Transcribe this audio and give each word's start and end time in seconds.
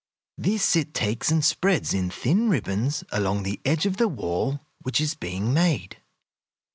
This 0.39 0.75
it 0.75 0.95
takes 0.95 1.29
and 1.29 1.45
spreads 1.45 1.93
in 1.93 2.09
thin 2.09 2.49
ribbons 2.49 3.03
along 3.11 3.43
the 3.43 3.61
edge 3.63 3.85
of 3.85 3.97
the 3.97 4.07
wall 4.07 4.61
which 4.81 4.99
is 4.99 5.13
being 5.13 5.53
made. 5.53 5.97